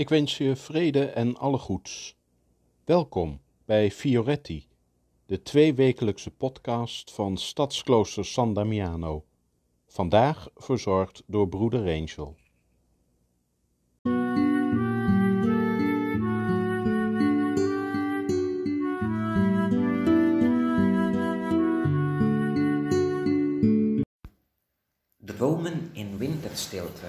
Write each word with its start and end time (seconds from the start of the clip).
Ik 0.00 0.08
wens 0.08 0.38
je 0.38 0.56
vrede 0.56 1.04
en 1.04 1.36
alle 1.36 1.58
goeds. 1.58 2.16
Welkom 2.84 3.40
bij 3.64 3.90
Fioretti, 3.90 4.66
de 5.26 5.42
tweewekelijkse 5.42 6.30
podcast 6.30 7.10
van 7.10 7.36
Stadsklooster 7.36 8.24
San 8.24 8.54
Damiano. 8.54 9.24
Vandaag 9.86 10.48
verzorgd 10.54 11.22
door 11.26 11.48
broeder 11.48 11.80
Angel. 11.80 12.36
Dromen 25.18 25.90
in 25.92 26.16
winterstilte. 26.16 27.06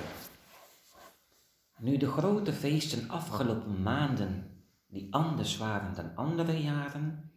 Nu 1.81 1.97
de 1.97 2.07
grote 2.07 2.53
feesten 2.53 3.09
afgelopen 3.09 3.81
maanden, 3.81 4.63
die 4.87 5.13
anders 5.13 5.57
waren 5.57 5.95
dan 5.95 6.15
andere 6.15 6.61
jaren, 6.61 7.31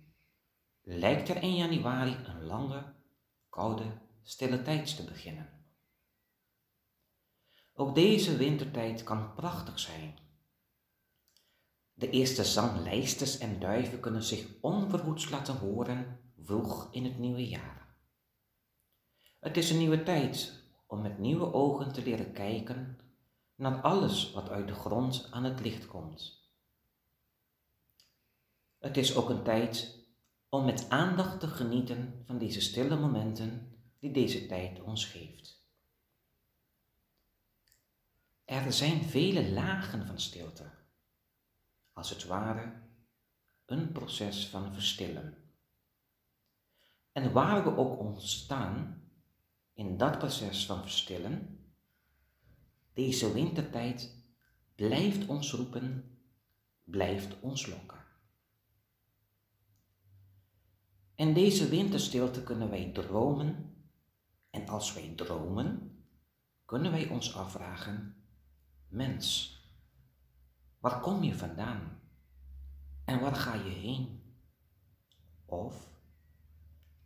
lijkt 0.82 1.28
er 1.28 1.42
in 1.42 1.54
januari 1.54 2.16
een 2.24 2.44
lange, 2.44 2.94
koude, 3.48 3.84
stille 4.22 4.62
tijd 4.62 4.96
te 4.96 5.04
beginnen. 5.04 5.48
Ook 7.74 7.94
deze 7.94 8.36
wintertijd 8.36 9.02
kan 9.02 9.34
prachtig 9.34 9.78
zijn. 9.78 10.18
De 11.94 12.10
eerste 12.10 12.44
zanglijsters 12.44 13.38
en 13.38 13.60
duiven 13.60 14.00
kunnen 14.00 14.22
zich 14.22 14.46
onverhoeds 14.60 15.30
laten 15.30 15.56
horen 15.56 16.20
vroeg 16.38 16.88
in 16.90 17.04
het 17.04 17.18
nieuwe 17.18 17.48
jaar. 17.48 17.96
Het 19.40 19.56
is 19.56 19.70
een 19.70 19.78
nieuwe 19.78 20.02
tijd 20.02 20.62
om 20.86 21.02
met 21.02 21.18
nieuwe 21.18 21.52
ogen 21.52 21.92
te 21.92 22.02
leren 22.02 22.32
kijken 22.32 22.98
naar 23.54 23.80
alles 23.80 24.32
wat 24.32 24.48
uit 24.48 24.68
de 24.68 24.74
grond 24.74 25.28
aan 25.30 25.44
het 25.44 25.60
licht 25.60 25.86
komt. 25.86 26.42
Het 28.78 28.96
is 28.96 29.16
ook 29.16 29.28
een 29.28 29.42
tijd 29.42 29.98
om 30.48 30.64
met 30.64 30.88
aandacht 30.88 31.40
te 31.40 31.48
genieten 31.48 32.22
van 32.26 32.38
deze 32.38 32.60
stille 32.60 32.96
momenten 32.96 33.78
die 33.98 34.10
deze 34.10 34.46
tijd 34.46 34.80
ons 34.80 35.04
geeft. 35.04 35.62
Er 38.44 38.72
zijn 38.72 39.02
vele 39.02 39.52
lagen 39.52 40.06
van 40.06 40.20
stilte, 40.20 40.70
als 41.92 42.10
het 42.10 42.24
ware 42.24 42.72
een 43.66 43.92
proces 43.92 44.48
van 44.48 44.72
verstillen. 44.72 45.36
En 47.12 47.32
waar 47.32 47.64
we 47.64 47.76
ook 47.76 47.98
ontstaan 47.98 49.02
in 49.72 49.96
dat 49.96 50.18
proces 50.18 50.66
van 50.66 50.80
verstillen, 50.80 51.63
deze 52.94 53.32
wintertijd 53.32 54.14
blijft 54.74 55.26
ons 55.26 55.52
roepen, 55.52 56.18
blijft 56.84 57.40
ons 57.40 57.66
lokken. 57.66 58.02
In 61.14 61.34
deze 61.34 61.68
winterstilte 61.68 62.42
kunnen 62.42 62.70
wij 62.70 62.92
dromen 62.92 63.76
en 64.50 64.68
als 64.68 64.94
wij 64.94 65.12
dromen, 65.16 65.98
kunnen 66.64 66.90
wij 66.90 67.08
ons 67.08 67.34
afvragen, 67.34 68.16
mens, 68.88 69.58
waar 70.78 71.00
kom 71.00 71.22
je 71.22 71.34
vandaan 71.34 72.00
en 73.04 73.20
waar 73.20 73.36
ga 73.36 73.54
je 73.54 73.70
heen? 73.70 74.22
Of 75.44 75.88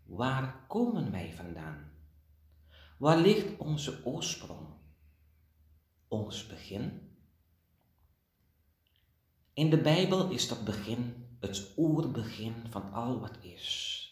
waar 0.05 0.67
komen 0.67 1.11
wij 1.11 1.35
vandaan? 1.35 1.93
Waar 2.99 3.19
ligt 3.19 3.57
onze 3.57 4.05
oorsprong? 4.05 4.78
Ons 6.09 6.47
begin? 6.47 7.17
In 9.53 9.71
de 9.71 9.81
Bijbel 9.81 10.31
is 10.31 10.49
dat 10.49 10.65
begin 10.65 11.27
het 11.41 11.73
oerbegin 11.77 12.55
van 12.69 12.93
al 12.93 13.21
wat 13.21 13.39
is. 13.41 14.05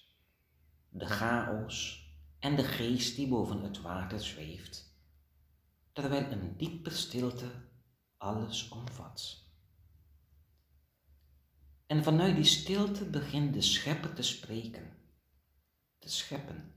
De 0.88 1.06
chaos 1.06 2.04
en 2.38 2.56
de 2.56 2.64
geest 2.64 3.16
die 3.16 3.28
boven 3.28 3.62
het 3.62 3.80
water 3.80 4.20
zweeft, 4.20 4.96
terwijl 5.92 6.30
een 6.30 6.56
diepe 6.56 6.90
stilte 6.90 7.50
alles 8.16 8.68
omvat. 8.68 9.44
En 11.86 12.02
vanuit 12.02 12.34
die 12.34 12.44
stilte 12.44 13.04
begint 13.04 13.54
de 13.54 13.60
schepper 13.60 14.14
te 14.14 14.22
spreken, 14.22 14.96
te 15.98 16.08
scheppen. 16.08 16.72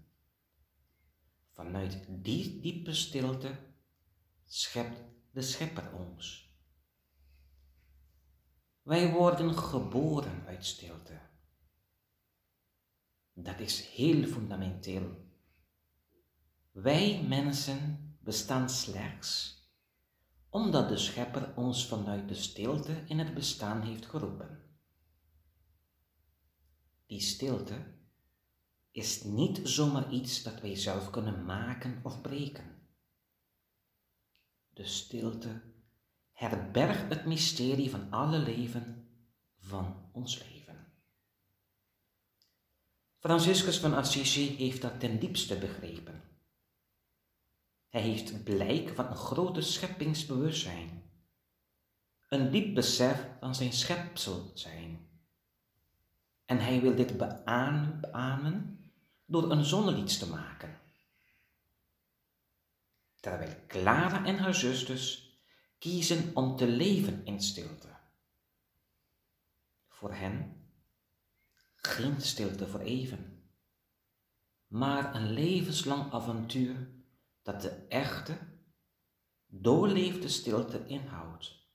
Vanuit 1.52 2.06
die 2.08 2.60
diepe 2.60 2.94
stilte 2.94 3.69
schept 4.52 5.02
de 5.32 5.42
Schepper 5.42 5.94
ons. 5.94 6.54
Wij 8.82 9.12
worden 9.12 9.58
geboren 9.58 10.46
uit 10.46 10.66
stilte. 10.66 11.20
Dat 13.34 13.60
is 13.60 13.88
heel 13.88 14.28
fundamenteel. 14.28 15.28
Wij 16.72 17.24
mensen 17.24 18.18
bestaan 18.22 18.70
slechts 18.70 19.58
omdat 20.50 20.90
de 20.90 20.98
Schepper 20.98 21.54
ons 21.56 21.88
vanuit 21.88 22.28
de 22.28 22.36
stilte 22.36 23.04
in 23.06 23.20
het 23.20 23.34
bestaan 23.34 23.82
heeft 23.82 24.06
geroepen. 24.06 24.64
Die 27.06 27.22
stilte 27.22 27.98
is 28.92 29.24
niet 29.24 29.60
zomaar 29.64 30.12
iets 30.12 30.44
dat 30.44 30.62
wij 30.62 30.76
zelf 30.76 31.10
kunnen 31.10 31.46
maken 31.46 32.00
of 32.04 32.22
breken. 32.22 32.79
De 34.80 34.86
stilte 34.86 35.62
herbergt 36.32 37.10
het 37.10 37.26
mysterie 37.26 37.90
van 37.90 38.12
alle 38.12 38.38
leven 38.38 39.08
van 39.58 40.10
ons 40.12 40.44
leven. 40.44 40.88
Franciscus 43.18 43.80
van 43.80 43.94
Assisi 43.94 44.56
heeft 44.56 44.82
dat 44.82 45.00
ten 45.00 45.20
diepste 45.20 45.58
begrepen. 45.58 46.24
Hij 47.90 48.02
heeft 48.02 48.44
blijk 48.44 48.90
van 48.96 49.06
een 49.06 49.16
grote 49.16 49.62
scheppingsbewustzijn, 49.62 51.04
een 52.30 52.52
diep 52.52 52.76
besef 52.76 53.28
van 53.40 53.56
zijn 53.56 53.74
schepsel 53.74 54.52
zijn. 54.54 55.10
En 56.46 56.60
hij 56.60 56.82
wil 56.82 56.96
dit 56.96 57.18
beamen 57.18 58.92
door 59.26 59.52
een 59.52 59.66
zonnelied 59.66 60.20
te 60.20 60.30
maken 60.30 60.79
terwijl 63.20 63.56
Clara 63.68 64.26
en 64.26 64.38
haar 64.38 64.56
zusters 64.56 65.38
kiezen 65.78 66.36
om 66.36 66.56
te 66.56 66.68
leven 66.68 67.26
in 67.26 67.42
stilte. 67.42 67.98
Voor 69.88 70.14
hen 70.14 70.60
geen 71.76 72.22
stilte 72.22 72.68
voor 72.68 72.80
even, 72.80 73.50
maar 74.68 75.16
een 75.16 75.32
levenslang 75.32 76.12
avontuur 76.12 76.90
dat 77.42 77.62
de 77.62 77.86
echte, 77.88 78.38
doorleefde 79.46 80.28
stilte 80.28 80.86
inhoudt. 80.88 81.68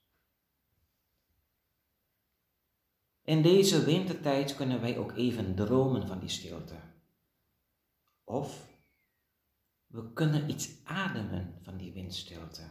In 3.21 3.41
deze 3.41 3.83
wintertijd 3.83 4.55
kunnen 4.55 4.81
wij 4.81 4.97
ook 4.97 5.11
even 5.11 5.55
dromen 5.55 6.07
van 6.07 6.19
die 6.19 6.29
stilte. 6.29 6.75
Of 8.23 8.74
we 9.95 10.13
kunnen 10.13 10.49
iets 10.49 10.69
ademen 10.83 11.59
van 11.61 11.77
die 11.77 11.93
windstilte. 11.93 12.61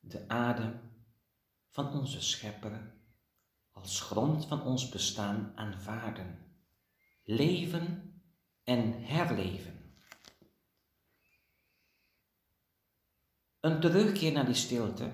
De 0.00 0.28
adem 0.28 0.80
van 1.68 1.92
onze 1.92 2.22
schepper 2.22 2.94
als 3.70 4.00
grond 4.00 4.46
van 4.46 4.62
ons 4.62 4.88
bestaan 4.88 5.52
aanvaarden, 5.54 6.38
leven 7.22 8.14
en 8.64 9.02
herleven. 9.02 9.94
Een 13.60 13.80
terugkeer 13.80 14.32
naar 14.32 14.46
die 14.46 14.54
stilte, 14.54 15.12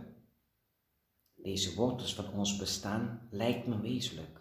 deze 1.34 1.74
wortels 1.74 2.14
van 2.14 2.32
ons 2.32 2.56
bestaan, 2.56 3.28
lijkt 3.30 3.66
me 3.66 3.80
wezenlijk. 3.80 4.40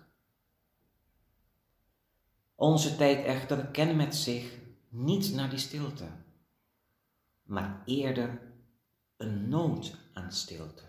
Onze 2.56 2.96
tijd 2.96 3.26
echter 3.26 3.68
kenmerkt 3.68 4.16
zich 4.16 4.61
niet 4.92 5.34
naar 5.34 5.50
die 5.50 5.60
stilte, 5.60 6.08
maar 7.44 7.82
eerder 7.86 8.54
een 9.18 9.50
nood 9.50 9.98
aan 10.14 10.32
stilte. 10.32 10.84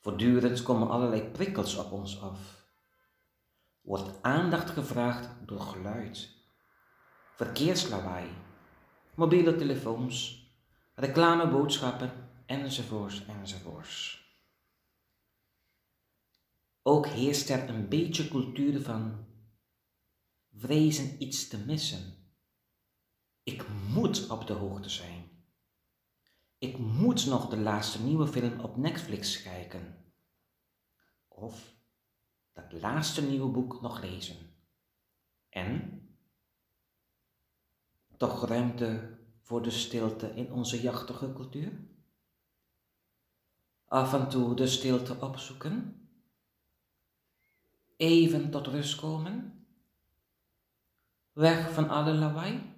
Voortdurend 0.00 0.62
komen 0.62 0.88
allerlei 0.90 1.22
prikkels 1.22 1.76
op 1.76 1.92
ons 1.92 2.20
af. 2.20 2.66
Wordt 3.80 4.22
aandacht 4.22 4.70
gevraagd 4.70 5.28
door 5.46 5.60
geluid, 5.60 6.28
verkeerslawaai, 7.36 8.30
mobiele 9.14 9.56
telefoons, 9.56 10.46
reclameboodschappen 10.94 12.12
enzovoorts 12.46 13.26
enzovoorts. 13.26 14.26
Ook 16.82 17.06
heerst 17.06 17.50
er 17.50 17.68
een 17.68 17.88
beetje 17.88 18.28
cultuur 18.28 18.82
van 18.82 19.27
vrezen 20.58 21.22
iets 21.22 21.48
te 21.48 21.58
missen. 21.58 22.16
Ik 23.42 23.68
moet 23.68 24.28
op 24.30 24.46
de 24.46 24.52
hoogte 24.52 24.88
zijn. 24.88 25.26
ik 26.58 26.78
moet 26.78 27.26
nog 27.26 27.48
de 27.48 27.56
laatste 27.58 28.02
nieuwe 28.02 28.26
film 28.26 28.60
op 28.60 28.76
Netflix 28.76 29.42
kijken. 29.42 30.04
Of 31.28 31.74
dat 32.52 32.72
laatste 32.72 33.22
nieuwe 33.22 33.50
boek 33.50 33.80
nog 33.80 34.00
lezen. 34.00 34.36
En 35.48 36.02
toch 38.16 38.46
ruimte 38.46 39.18
voor 39.40 39.62
de 39.62 39.70
stilte 39.70 40.34
in 40.34 40.52
onze 40.52 40.80
jachtige 40.80 41.32
cultuur? 41.32 41.72
Af 43.84 44.12
en 44.12 44.28
toe 44.28 44.54
de 44.54 44.66
stilte 44.66 45.20
opzoeken? 45.20 46.08
Even 47.96 48.50
tot 48.50 48.66
rust 48.66 48.94
komen? 48.94 49.57
Weg 51.38 51.72
van 51.72 51.88
alle 51.88 52.14
lawaai? 52.14 52.76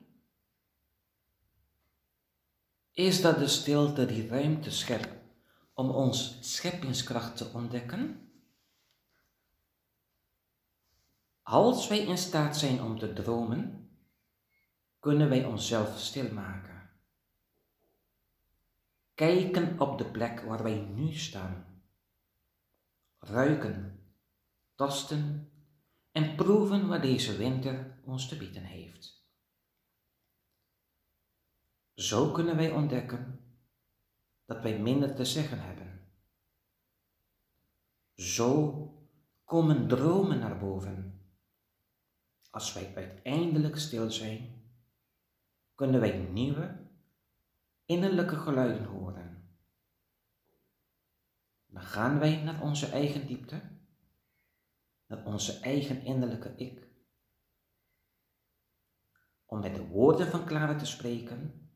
Is 2.91 3.21
dat 3.21 3.39
de 3.39 3.49
stilte 3.49 4.07
die 4.07 4.29
ruimte 4.29 4.71
schept 4.71 5.09
om 5.73 5.91
ons 5.91 6.39
scheppingskracht 6.41 7.37
te 7.37 7.51
ontdekken? 7.53 8.31
Als 11.43 11.89
wij 11.89 11.99
in 11.99 12.19
staat 12.19 12.57
zijn 12.57 12.83
om 12.83 12.99
te 12.99 13.13
dromen, 13.13 13.91
kunnen 14.99 15.29
wij 15.29 15.45
onszelf 15.45 15.99
stilmaken. 15.99 16.91
Kijken 19.15 19.81
op 19.81 19.99
de 19.99 20.11
plek 20.11 20.41
waar 20.41 20.63
wij 20.63 20.79
nu 20.79 21.15
staan. 21.15 21.83
Ruiken, 23.19 24.05
tasten 24.75 25.51
en 26.13 26.35
proeven 26.35 26.89
wat 26.89 27.03
deze 27.03 27.37
winter 27.37 27.99
ons 28.05 28.29
te 28.29 28.37
bieden 28.37 28.65
heeft. 28.65 29.29
Zo 31.95 32.33
kunnen 32.33 32.57
wij 32.57 32.71
ontdekken 32.71 33.41
dat 34.45 34.63
wij 34.63 34.79
minder 34.79 35.15
te 35.15 35.25
zeggen 35.25 35.61
hebben. 35.61 36.09
Zo 38.15 38.85
komen 39.45 39.89
dromen 39.89 40.39
naar 40.39 40.59
boven. 40.59 41.21
Als 42.51 42.73
wij 42.73 42.93
uiteindelijk 42.95 43.79
stil 43.79 44.11
zijn, 44.11 44.63
kunnen 45.75 46.01
wij 46.01 46.19
nieuwe, 46.19 46.77
innerlijke 47.85 48.37
geluiden 48.37 48.85
horen. 48.85 49.31
Dan 51.67 51.83
gaan 51.83 52.19
wij 52.19 52.43
naar 52.43 52.63
onze 52.63 52.87
eigen 52.87 53.27
diepte, 53.27 53.63
naar 55.11 55.25
onze 55.25 55.61
eigen 55.61 56.03
innerlijke 56.05 56.55
ik. 56.57 56.89
Om 59.45 59.61
met 59.61 59.75
de 59.75 59.87
woorden 59.87 60.27
van 60.27 60.47
Clara 60.47 60.77
te 60.77 60.87
spreken, 60.87 61.69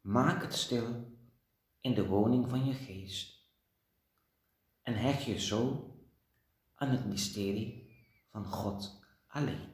Maak 0.00 0.42
het 0.42 0.54
stil 0.54 1.18
in 1.80 1.94
de 1.94 2.06
woning 2.06 2.48
van 2.48 2.64
je 2.64 2.74
geest 2.74 3.48
en 4.82 4.94
hecht 4.94 5.22
je 5.22 5.38
zo 5.38 5.90
aan 6.74 6.88
het 6.88 7.06
mysterie 7.06 7.96
van 8.30 8.44
God 8.44 9.04
alleen. 9.26 9.73